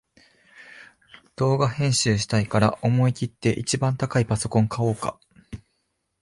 [1.35, 5.19] 動画編集したいから思いきって一番高いパソコン買おうか